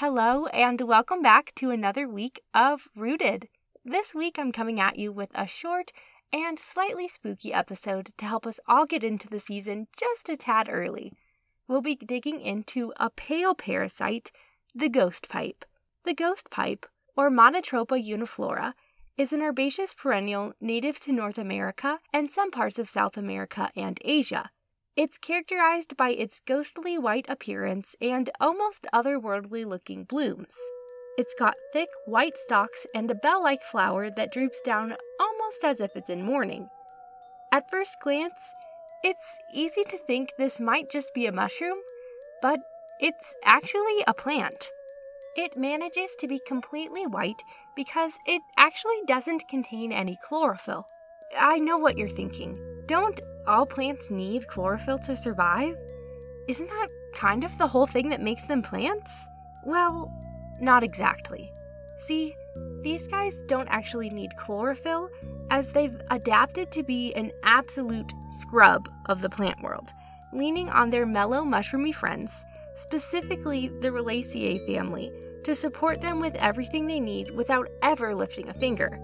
Hello, 0.00 0.46
and 0.52 0.80
welcome 0.82 1.22
back 1.22 1.52
to 1.56 1.72
another 1.72 2.06
week 2.08 2.40
of 2.54 2.86
Rooted. 2.94 3.48
This 3.84 4.14
week, 4.14 4.38
I'm 4.38 4.52
coming 4.52 4.78
at 4.78 4.96
you 4.96 5.10
with 5.10 5.30
a 5.34 5.44
short 5.44 5.90
and 6.32 6.56
slightly 6.56 7.08
spooky 7.08 7.52
episode 7.52 8.10
to 8.16 8.24
help 8.24 8.46
us 8.46 8.60
all 8.68 8.86
get 8.86 9.02
into 9.02 9.26
the 9.26 9.40
season 9.40 9.88
just 9.98 10.28
a 10.28 10.36
tad 10.36 10.68
early. 10.70 11.14
We'll 11.66 11.82
be 11.82 11.96
digging 11.96 12.40
into 12.40 12.92
a 12.98 13.10
pale 13.10 13.56
parasite, 13.56 14.30
the 14.72 14.88
ghost 14.88 15.28
pipe. 15.28 15.64
The 16.04 16.14
ghost 16.14 16.48
pipe, 16.48 16.86
or 17.16 17.28
Monotropa 17.28 18.00
uniflora, 18.00 18.74
is 19.16 19.32
an 19.32 19.42
herbaceous 19.42 19.94
perennial 19.94 20.52
native 20.60 21.00
to 21.00 21.12
North 21.12 21.38
America 21.38 21.98
and 22.12 22.30
some 22.30 22.52
parts 22.52 22.78
of 22.78 22.88
South 22.88 23.16
America 23.16 23.72
and 23.74 23.98
Asia. 24.04 24.50
It's 24.98 25.16
characterized 25.16 25.96
by 25.96 26.10
its 26.10 26.40
ghostly 26.40 26.98
white 26.98 27.26
appearance 27.28 27.94
and 28.00 28.28
almost 28.40 28.84
otherworldly 28.92 29.64
looking 29.64 30.02
blooms. 30.02 30.56
It's 31.16 31.36
got 31.38 31.54
thick 31.72 31.88
white 32.06 32.36
stalks 32.36 32.84
and 32.92 33.08
a 33.08 33.14
bell 33.14 33.40
like 33.40 33.62
flower 33.62 34.10
that 34.10 34.32
droops 34.32 34.60
down 34.60 34.96
almost 35.20 35.62
as 35.62 35.80
if 35.80 35.94
it's 35.94 36.10
in 36.10 36.24
mourning. 36.24 36.68
At 37.52 37.70
first 37.70 37.94
glance, 38.02 38.52
it's 39.04 39.38
easy 39.54 39.84
to 39.84 39.98
think 39.98 40.30
this 40.36 40.58
might 40.58 40.90
just 40.90 41.14
be 41.14 41.26
a 41.26 41.32
mushroom, 41.32 41.78
but 42.42 42.58
it's 42.98 43.36
actually 43.44 44.02
a 44.08 44.14
plant. 44.14 44.72
It 45.36 45.56
manages 45.56 46.16
to 46.18 46.26
be 46.26 46.40
completely 46.44 47.06
white 47.06 47.40
because 47.76 48.18
it 48.26 48.42
actually 48.56 49.02
doesn't 49.06 49.46
contain 49.48 49.92
any 49.92 50.18
chlorophyll. 50.24 50.88
I 51.38 51.58
know 51.58 51.78
what 51.78 51.96
you're 51.96 52.08
thinking. 52.08 52.58
Don't 52.86 53.20
all 53.48 53.66
plants 53.66 54.10
need 54.10 54.46
chlorophyll 54.46 54.98
to 55.00 55.16
survive? 55.16 55.76
Isn't 56.46 56.68
that 56.68 56.88
kind 57.14 57.42
of 57.42 57.56
the 57.58 57.66
whole 57.66 57.86
thing 57.86 58.10
that 58.10 58.20
makes 58.20 58.46
them 58.46 58.62
plants? 58.62 59.26
Well, 59.64 60.12
not 60.60 60.84
exactly. 60.84 61.52
See, 61.96 62.34
these 62.82 63.08
guys 63.08 63.42
don't 63.44 63.68
actually 63.68 64.10
need 64.10 64.36
chlorophyll, 64.36 65.10
as 65.50 65.72
they've 65.72 66.00
adapted 66.10 66.70
to 66.72 66.82
be 66.82 67.12
an 67.14 67.32
absolute 67.42 68.12
scrub 68.30 68.88
of 69.06 69.20
the 69.20 69.30
plant 69.30 69.60
world, 69.62 69.90
leaning 70.32 70.68
on 70.68 70.90
their 70.90 71.06
mellow 71.06 71.42
mushroomy 71.42 71.94
friends, 71.94 72.44
specifically 72.74 73.68
the 73.80 73.88
Russulaceae 73.88 74.66
family, 74.66 75.10
to 75.42 75.54
support 75.54 76.00
them 76.00 76.20
with 76.20 76.34
everything 76.36 76.86
they 76.86 77.00
need 77.00 77.34
without 77.34 77.68
ever 77.82 78.14
lifting 78.14 78.48
a 78.48 78.54
finger. 78.54 79.00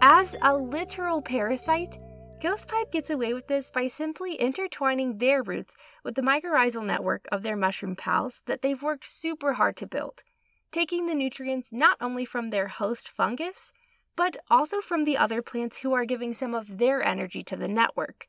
As 0.00 0.34
a 0.42 0.56
literal 0.56 1.22
parasite, 1.22 1.98
Ghostpipe 2.42 2.90
gets 2.90 3.08
away 3.08 3.32
with 3.32 3.46
this 3.46 3.70
by 3.70 3.86
simply 3.86 4.34
intertwining 4.34 5.18
their 5.18 5.44
roots 5.44 5.76
with 6.02 6.16
the 6.16 6.22
mycorrhizal 6.22 6.84
network 6.84 7.28
of 7.30 7.44
their 7.44 7.54
mushroom 7.54 7.94
pals 7.94 8.42
that 8.46 8.62
they've 8.62 8.82
worked 8.82 9.06
super 9.06 9.52
hard 9.52 9.76
to 9.76 9.86
build, 9.86 10.24
taking 10.72 11.06
the 11.06 11.14
nutrients 11.14 11.72
not 11.72 11.96
only 12.00 12.24
from 12.24 12.50
their 12.50 12.66
host 12.66 13.08
fungus, 13.08 13.72
but 14.16 14.36
also 14.50 14.80
from 14.80 15.04
the 15.04 15.16
other 15.16 15.40
plants 15.40 15.78
who 15.78 15.92
are 15.92 16.04
giving 16.04 16.32
some 16.32 16.52
of 16.52 16.78
their 16.78 17.00
energy 17.00 17.42
to 17.42 17.54
the 17.54 17.68
network. 17.68 18.26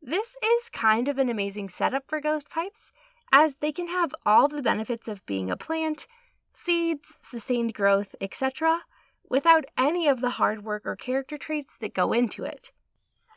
This 0.00 0.38
is 0.42 0.70
kind 0.70 1.06
of 1.06 1.18
an 1.18 1.28
amazing 1.28 1.68
setup 1.68 2.04
for 2.08 2.18
ghost 2.18 2.48
pipes, 2.48 2.92
as 3.30 3.56
they 3.56 3.72
can 3.72 3.88
have 3.88 4.14
all 4.24 4.48
the 4.48 4.62
benefits 4.62 5.06
of 5.06 5.26
being 5.26 5.50
a 5.50 5.56
plant, 5.58 6.06
seeds, 6.50 7.18
sustained 7.20 7.74
growth, 7.74 8.14
etc., 8.22 8.84
without 9.28 9.66
any 9.76 10.08
of 10.08 10.22
the 10.22 10.30
hard 10.30 10.64
work 10.64 10.86
or 10.86 10.96
character 10.96 11.36
traits 11.36 11.76
that 11.76 11.92
go 11.92 12.14
into 12.14 12.42
it. 12.42 12.72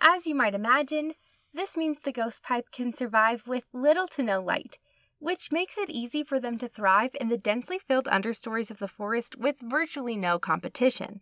As 0.06 0.28
you 0.28 0.36
might 0.36 0.53
imagine, 0.53 1.14
this 1.53 1.78
means 1.78 2.02
the 2.02 2.12
ghost 2.12 2.44
pipe 2.44 2.72
can 2.74 2.91
survive 2.91 3.47
with 3.47 3.68
little 3.72 4.06
to 4.09 4.22
no 4.22 4.41
light, 4.41 4.78
which 5.19 5.50
makes 5.50 5.78
it 5.78 5.90
easy 5.90 6.25
for 6.25 6.41
them 6.41 6.58
to 6.58 6.68
thrive 6.68 7.16
in 7.22 7.30
the 7.30 7.38
densely 7.38 7.80
filled 7.80 8.09
understories 8.09 8.69
of 8.69 8.80
the 8.80 8.88
forest 8.90 9.38
with 9.38 9.62
virtually 9.62 10.18
no 10.18 10.40
competition. 10.40 11.22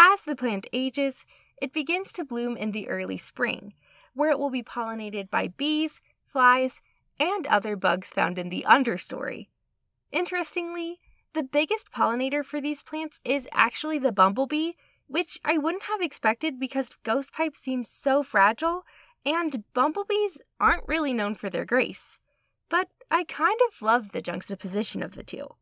As 0.00 0.24
the 0.24 0.34
plant 0.34 0.66
ages, 0.72 1.24
it 1.62 1.72
begins 1.72 2.12
to 2.14 2.24
bloom 2.24 2.56
in 2.56 2.72
the 2.72 2.88
early 2.88 3.16
spring, 3.16 3.74
where 4.12 4.32
it 4.32 4.40
will 4.40 4.50
be 4.50 4.62
pollinated 4.64 5.30
by 5.30 5.46
bees, 5.46 6.00
flies, 6.26 6.80
and 7.20 7.46
other 7.46 7.76
bugs 7.76 8.10
found 8.10 8.40
in 8.40 8.48
the 8.48 8.66
understory. 8.68 9.46
Interestingly, 10.10 10.98
the 11.32 11.44
biggest 11.44 11.92
pollinator 11.92 12.44
for 12.44 12.60
these 12.60 12.82
plants 12.82 13.20
is 13.24 13.46
actually 13.52 14.00
the 14.00 14.10
bumblebee, 14.10 14.72
which 15.08 15.38
I 15.44 15.58
wouldn't 15.58 15.84
have 15.84 16.00
expected 16.00 16.58
because 16.58 16.96
ghost 17.02 17.32
pipes 17.32 17.60
seem 17.60 17.84
so 17.84 18.22
fragile 18.22 18.84
and 19.24 19.64
bumblebees 19.74 20.40
aren't 20.60 20.88
really 20.88 21.12
known 21.12 21.34
for 21.34 21.50
their 21.50 21.64
grace. 21.64 22.18
But 22.68 22.88
I 23.10 23.24
kind 23.24 23.58
of 23.68 23.82
love 23.82 24.12
the 24.12 24.20
juxtaposition 24.20 25.02
of 25.02 25.14
the 25.14 25.22
two. 25.22 25.54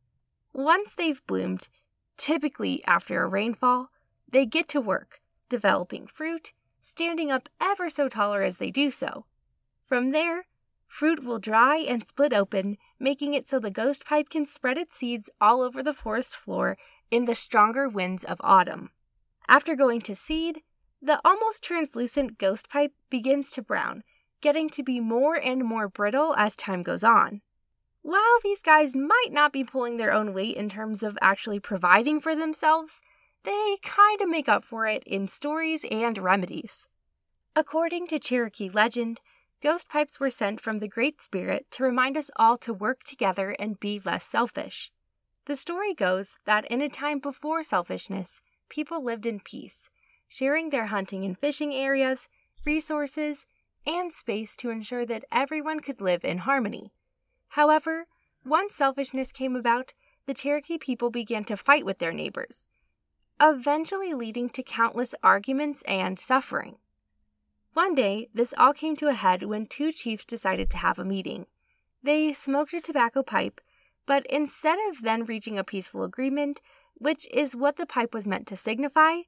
Once 0.53 0.94
they've 0.94 1.25
bloomed, 1.27 1.69
typically 2.16 2.82
after 2.87 3.22
a 3.22 3.27
rainfall, 3.27 3.91
they 4.28 4.47
get 4.47 4.69
to 4.69 4.81
work, 4.81 5.21
developing 5.49 6.06
fruit, 6.06 6.53
standing 6.81 7.31
up 7.31 7.49
ever 7.61 7.91
so 7.91 8.09
taller 8.09 8.43
as 8.43 8.59
they 8.59 8.71
do 8.71 8.91
so. 8.91 9.26
From 9.84 10.12
there, 10.12 10.47
fruit 10.87 11.25
will 11.25 11.38
dry 11.38 11.78
and 11.78 12.06
split 12.06 12.32
open, 12.32 12.78
making 12.99 13.34
it 13.34 13.49
so 13.49 13.59
the 13.59 13.71
ghost 13.71 14.05
pipe 14.05 14.31
can 14.31 14.47
spread 14.47 14.78
its 14.78 14.94
seeds 14.94 15.28
all 15.41 15.61
over 15.62 15.82
the 15.82 15.93
forest 15.93 16.37
floor 16.37 16.78
in 17.11 17.25
the 17.25 17.34
stronger 17.34 17.88
winds 17.88 18.25
of 18.25 18.41
autumn. 18.43 18.91
After 19.49 19.77
going 19.77 20.00
to 20.03 20.15
seed, 20.15 20.62
the 21.03 21.21
almost 21.25 21.62
translucent 21.62 22.38
ghost 22.38 22.69
pipe 22.69 22.93
begins 23.10 23.50
to 23.50 23.62
brown, 23.62 24.03
getting 24.41 24.71
to 24.71 24.82
be 24.82 25.00
more 25.00 25.37
and 25.37 25.65
more 25.65 25.88
brittle 25.88 26.34
as 26.37 26.56
time 26.56 26.82
goes 26.82 27.05
on. 27.05 27.43
While 28.03 28.38
these 28.43 28.62
guys 28.62 28.94
might 28.94 29.31
not 29.31 29.53
be 29.53 29.65
pulling 29.65 29.97
their 29.97 30.12
own 30.12 30.34
weight 30.34 30.56
in 30.56 30.69
terms 30.69 31.03
of 31.03 31.19
actually 31.21 31.60
providing 31.60 32.21
for 32.21 32.34
themselves, 32.34 33.00
they 33.44 33.77
kind 33.82 34.21
of 34.21 34.28
make 34.28 34.49
up 34.49 34.65
for 34.65 34.87
it 34.87 35.03
in 35.05 35.27
stories 35.27 35.84
and 35.91 36.16
remedies. 36.19 36.87
According 37.56 38.06
to 38.09 38.19
Cherokee 38.19 38.69
legend, 38.69 39.21
ghost 39.62 39.88
pipes 39.88 40.19
were 40.19 40.31
sent 40.31 40.61
from 40.61 40.78
the 40.78 40.88
Great 40.88 41.21
Spirit 41.22 41.66
to 41.72 41.84
remind 41.84 42.16
us 42.16 42.31
all 42.37 42.56
to 42.59 42.75
work 42.75 43.03
together 43.05 43.55
and 43.59 43.81
be 43.81 44.00
less 44.05 44.25
selfish. 44.25 44.91
The 45.47 45.56
story 45.56 45.94
goes 45.94 46.38
that 46.47 46.65
in 46.66 46.81
a 46.81 46.88
time 46.88 47.19
before 47.19 47.62
selfishness, 47.62 48.41
people 48.69 49.03
lived 49.03 49.27
in 49.27 49.41
peace, 49.41 49.91
sharing 50.29 50.71
their 50.71 50.87
hunting 50.87 51.25
and 51.25 51.39
fishing 51.39 51.75
areas, 51.75 52.29
resources, 52.65 53.47
and 53.87 54.13
space 54.13 54.57
to 54.57 54.71
ensure 54.71 55.05
that 55.07 55.25
everyone 55.31 55.81
could 55.81 56.01
live 56.01 56.25
in 56.25 56.39
harmony. 56.39 56.93
However, 57.49 58.07
once 58.45 58.75
selfishness 58.75 59.33
came 59.33 59.57
about, 59.57 59.93
the 60.27 60.35
Cherokee 60.35 60.79
people 60.79 61.11
began 61.11 61.45
to 61.45 61.57
fight 61.57 61.85
with 61.85 61.99
their 61.99 62.13
neighbors, 62.13 62.69
eventually 63.41 64.15
leading 64.15 64.49
to 64.51 64.63
countless 64.63 65.15
arguments 65.23 65.83
and 65.83 66.19
suffering. 66.19 66.77
One 67.75 67.95
day, 67.95 68.29
this 68.33 68.55
all 68.57 68.73
came 68.73 68.97
to 68.97 69.09
a 69.09 69.15
head 69.15 69.43
when 69.43 69.67
two 69.67 69.93
chiefs 69.93 70.25
decided 70.25 70.71
to 70.71 70.79
have 70.79 70.99
a 70.99 71.05
meeting. 71.05 71.47
They 72.03 72.33
smoked 72.33 72.73
a 72.73 72.81
tobacco 72.81 73.23
pipe, 73.23 73.61
but 74.06 74.27
instead 74.27 74.79
of 74.88 75.03
then 75.03 75.25
reaching 75.25 75.59
a 75.59 75.65
peaceful 75.65 76.05
agreement, 76.05 76.61
which 76.94 77.29
is 77.32 77.56
what 77.56 77.76
the 77.76 77.87
pipe 77.87 78.14
was 78.14 78.26
meant 78.26 78.46
to 78.49 78.56
signify, 78.56 79.23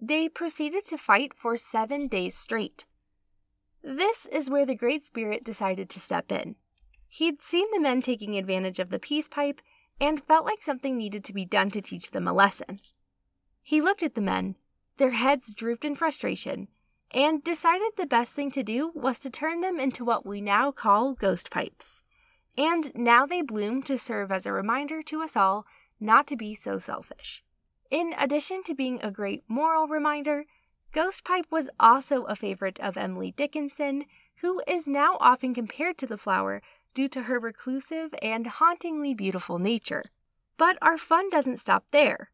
they 0.00 0.28
proceeded 0.28 0.84
to 0.86 0.96
fight 0.96 1.34
for 1.34 1.56
seven 1.56 2.08
days 2.08 2.34
straight. 2.34 2.86
This 3.82 4.26
is 4.26 4.50
where 4.50 4.66
the 4.66 4.74
Great 4.74 5.04
Spirit 5.04 5.44
decided 5.44 5.88
to 5.90 6.00
step 6.00 6.30
in. 6.30 6.56
He'd 7.08 7.42
seen 7.42 7.66
the 7.72 7.80
men 7.80 8.02
taking 8.02 8.36
advantage 8.36 8.78
of 8.78 8.90
the 8.90 8.98
peace 8.98 9.28
pipe 9.28 9.60
and 10.00 10.22
felt 10.24 10.46
like 10.46 10.62
something 10.62 10.96
needed 10.96 11.24
to 11.24 11.32
be 11.32 11.44
done 11.44 11.70
to 11.70 11.82
teach 11.82 12.10
them 12.10 12.26
a 12.26 12.32
lesson. 12.32 12.80
He 13.62 13.80
looked 13.80 14.02
at 14.02 14.14
the 14.14 14.20
men, 14.20 14.56
their 14.96 15.10
heads 15.10 15.52
drooped 15.52 15.84
in 15.84 15.94
frustration, 15.94 16.68
and 17.12 17.42
decided 17.42 17.92
the 17.96 18.06
best 18.06 18.34
thing 18.34 18.50
to 18.52 18.62
do 18.62 18.92
was 18.94 19.18
to 19.18 19.30
turn 19.30 19.60
them 19.60 19.80
into 19.80 20.04
what 20.04 20.24
we 20.24 20.40
now 20.40 20.70
call 20.70 21.14
ghost 21.14 21.50
pipes. 21.50 22.02
And 22.56 22.92
now 22.94 23.26
they 23.26 23.42
bloom 23.42 23.82
to 23.84 23.98
serve 23.98 24.30
as 24.30 24.46
a 24.46 24.52
reminder 24.52 25.02
to 25.02 25.22
us 25.22 25.36
all 25.36 25.66
not 26.00 26.26
to 26.26 26.36
be 26.36 26.54
so 26.54 26.78
selfish. 26.78 27.44
In 27.90 28.14
addition 28.18 28.62
to 28.64 28.74
being 28.74 29.00
a 29.02 29.10
great 29.10 29.42
moral 29.48 29.86
reminder, 29.86 30.44
Ghost 30.92 31.24
Pipe 31.24 31.46
was 31.50 31.70
also 31.78 32.24
a 32.24 32.34
favorite 32.34 32.80
of 32.80 32.96
Emily 32.96 33.32
Dickinson, 33.32 34.04
who 34.40 34.62
is 34.66 34.88
now 34.88 35.16
often 35.20 35.54
compared 35.54 35.98
to 35.98 36.06
the 36.06 36.16
flower 36.16 36.62
due 36.94 37.08
to 37.08 37.22
her 37.22 37.38
reclusive 37.38 38.14
and 38.22 38.46
hauntingly 38.46 39.14
beautiful 39.14 39.58
nature. 39.58 40.04
But 40.56 40.78
our 40.82 40.98
fun 40.98 41.30
doesn't 41.30 41.58
stop 41.58 41.90
there. 41.90 42.30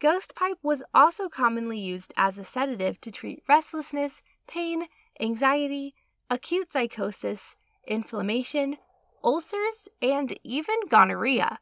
Ghost 0.00 0.34
pipe 0.34 0.58
was 0.62 0.84
also 0.94 1.28
commonly 1.28 1.78
used 1.78 2.12
as 2.16 2.38
a 2.38 2.44
sedative 2.44 3.00
to 3.00 3.10
treat 3.10 3.42
restlessness, 3.48 4.22
pain, 4.46 4.84
anxiety, 5.20 5.94
acute 6.30 6.70
psychosis, 6.70 7.56
inflammation, 7.86 8.76
ulcers, 9.24 9.88
and 10.00 10.38
even 10.44 10.76
gonorrhea. 10.88 11.58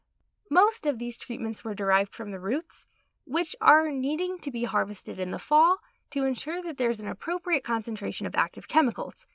Most 0.50 0.86
of 0.86 0.98
these 0.98 1.16
treatments 1.16 1.64
were 1.64 1.74
derived 1.74 2.14
from 2.14 2.30
the 2.30 2.38
roots, 2.38 2.86
which 3.24 3.56
are 3.60 3.90
needing 3.90 4.38
to 4.38 4.50
be 4.50 4.64
harvested 4.64 5.18
in 5.18 5.30
the 5.30 5.38
fall 5.38 5.78
to 6.10 6.24
ensure 6.24 6.62
that 6.62 6.78
there's 6.78 7.00
an 7.00 7.08
appropriate 7.08 7.64
concentration 7.64 8.26
of 8.26 8.34
active 8.34 8.68
chemicals. 8.68 9.26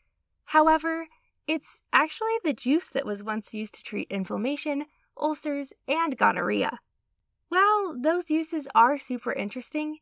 However, 0.46 1.08
it's 1.48 1.82
actually 1.92 2.38
the 2.44 2.54
juice 2.54 2.88
that 2.90 3.06
was 3.06 3.24
once 3.24 3.54
used 3.54 3.74
to 3.76 3.84
treat 3.84 4.08
inflammation, 4.10 4.86
ulcers, 5.18 5.74
and 5.88 6.18
gonorrhea. 6.18 6.80
While 7.50 7.96
those 8.00 8.32
uses 8.32 8.68
are 8.74 8.98
super 8.98 9.34
interesting, 9.34 9.98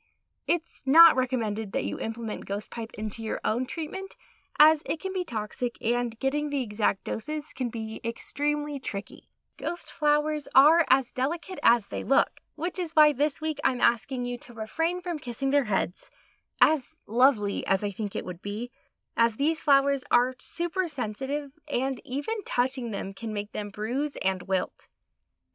it's 0.48 0.84
not 0.86 1.16
recommended 1.16 1.72
that 1.72 1.86
you 1.86 2.00
implement 2.00 2.46
ghost 2.46 2.70
pipe 2.70 2.92
into 2.96 3.24
your 3.24 3.40
own 3.44 3.66
treatment 3.66 4.16
as 4.60 4.84
it 4.86 5.00
can 5.00 5.14
be 5.14 5.24
toxic 5.24 5.78
and 5.82 6.20
getting 6.20 6.50
the 6.50 6.62
exact 6.62 7.06
doses 7.06 7.54
can 7.54 7.70
be 7.70 8.02
extremely 8.04 8.78
tricky. 8.78 9.29
Ghost 9.60 9.92
flowers 9.92 10.48
are 10.56 10.86
as 10.90 11.12
delicate 11.12 11.60
as 11.62 11.88
they 11.88 12.02
look, 12.02 12.40
which 12.56 12.80
is 12.80 12.96
why 12.96 13.12
this 13.12 13.42
week 13.42 13.60
I'm 13.62 13.82
asking 13.82 14.24
you 14.24 14.38
to 14.38 14.54
refrain 14.54 15.02
from 15.02 15.20
kissing 15.20 15.50
their 15.50 15.66
heads, 15.66 16.10
as 16.62 17.02
lovely 17.06 17.68
as 17.68 17.84
I 17.84 17.90
think 17.90 18.16
it 18.16 18.24
would 18.24 18.42
be, 18.42 18.72
as 19.18 19.36
these 19.36 19.60
flowers 19.60 20.06
are 20.10 20.34
super 20.40 20.88
sensitive 20.88 21.60
and 21.70 22.00
even 22.06 22.36
touching 22.46 22.92
them 22.92 23.12
can 23.12 23.34
make 23.34 23.52
them 23.52 23.68
bruise 23.68 24.16
and 24.22 24.44
wilt. 24.44 24.88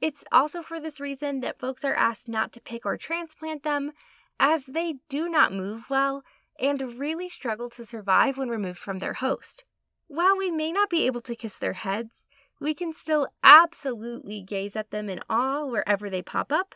It's 0.03 0.23
also 0.31 0.61
for 0.61 0.79
this 0.79 1.01
reason 1.01 1.41
that 1.41 1.59
folks 1.59 1.83
are 1.83 1.95
asked 1.95 2.29
not 2.29 2.53
to 2.53 2.61
pick 2.61 2.85
or 2.85 2.99
transplant 2.99 3.63
them, 3.63 3.93
as 4.39 4.67
they 4.67 4.97
do 5.09 5.31
not 5.31 5.55
move 5.55 5.89
well 5.89 6.25
and 6.61 6.99
really 6.99 7.31
struggle 7.31 7.71
to 7.71 7.87
survive 7.87 8.37
when 8.37 8.51
removed 8.51 8.79
from 8.79 8.99
their 8.99 9.15
host. 9.15 9.65
While 10.09 10.37
we 10.37 10.51
may 10.51 10.73
not 10.73 10.91
be 10.91 11.07
able 11.07 11.23
to 11.23 11.35
kiss 11.35 11.57
their 11.57 11.73
heads, 11.73 12.27
we 12.61 12.75
can 12.75 12.93
still 12.93 13.29
absolutely 13.43 14.41
gaze 14.41 14.77
at 14.77 14.91
them 14.91 15.09
in 15.09 15.21
awe 15.29 15.65
wherever 15.65 16.09
they 16.09 16.23
pop 16.23 16.53
up 16.53 16.75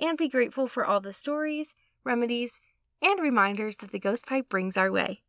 and 0.00 0.18
be 0.18 0.28
grateful 0.28 0.66
for 0.66 0.84
all 0.84 1.00
the 1.00 1.12
stories, 1.12 1.74
remedies, 2.04 2.60
and 3.02 3.20
reminders 3.20 3.78
that 3.78 3.92
the 3.92 3.98
ghost 3.98 4.26
pipe 4.26 4.48
brings 4.48 4.76
our 4.76 4.90
way. 4.90 5.22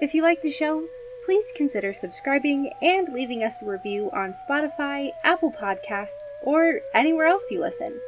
If 0.00 0.12
you 0.12 0.22
like 0.22 0.42
the 0.42 0.50
show, 0.50 0.86
please 1.24 1.52
consider 1.56 1.92
subscribing 1.92 2.70
and 2.82 3.08
leaving 3.12 3.42
us 3.42 3.62
a 3.62 3.66
review 3.66 4.10
on 4.12 4.32
Spotify, 4.32 5.10
Apple 5.22 5.52
Podcasts, 5.52 6.34
or 6.42 6.80
anywhere 6.92 7.26
else 7.26 7.50
you 7.50 7.60
listen. 7.60 7.98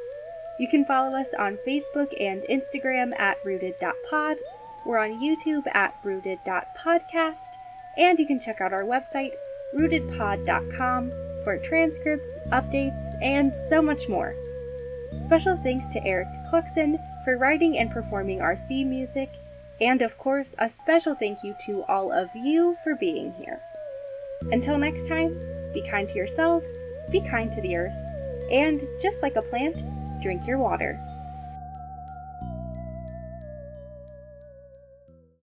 You 0.58 0.68
can 0.68 0.84
follow 0.84 1.16
us 1.16 1.32
on 1.34 1.58
Facebook 1.66 2.12
and 2.20 2.42
Instagram 2.50 3.18
at 3.18 3.38
rooted.pod. 3.44 4.36
We're 4.84 4.98
on 4.98 5.20
YouTube 5.20 5.64
at 5.74 5.94
rooted.podcast. 6.02 7.48
And 7.96 8.18
you 8.18 8.26
can 8.26 8.40
check 8.40 8.60
out 8.60 8.72
our 8.72 8.84
website, 8.84 9.32
rootedpod.com, 9.74 11.12
for 11.44 11.58
transcripts, 11.58 12.38
updates, 12.48 13.14
and 13.22 13.54
so 13.54 13.80
much 13.80 14.08
more. 14.08 14.34
Special 15.20 15.56
thanks 15.56 15.88
to 15.88 16.04
Eric 16.04 16.28
Cluxon 16.50 16.98
for 17.24 17.36
writing 17.36 17.78
and 17.78 17.90
performing 17.90 18.40
our 18.40 18.56
theme 18.56 18.90
music, 18.90 19.30
and 19.80 20.02
of 20.02 20.18
course, 20.18 20.54
a 20.58 20.68
special 20.68 21.14
thank 21.14 21.42
you 21.42 21.54
to 21.66 21.84
all 21.84 22.12
of 22.12 22.34
you 22.34 22.76
for 22.82 22.94
being 22.94 23.32
here. 23.32 23.60
Until 24.50 24.78
next 24.78 25.08
time, 25.08 25.38
be 25.72 25.82
kind 25.82 26.08
to 26.08 26.16
yourselves, 26.16 26.80
be 27.10 27.20
kind 27.20 27.52
to 27.52 27.60
the 27.60 27.76
earth, 27.76 27.96
and 28.50 28.82
just 29.00 29.22
like 29.22 29.36
a 29.36 29.42
plant, 29.42 29.84
drink 30.20 30.46
your 30.46 30.58
water. 30.58 31.00